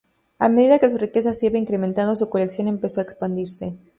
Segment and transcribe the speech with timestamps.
[0.39, 3.75] A medida que su riqueza se iba incrementando, su colección empezó a expandirse.